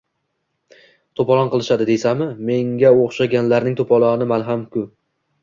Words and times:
To‘polon 1.19 1.51
qilishadi, 1.55 1.87
deysanmi? 1.89 2.27
Menga 2.49 2.93
o‘shalarning 3.03 3.79
to‘poloni 3.83 4.31
malham-ku 4.35 4.87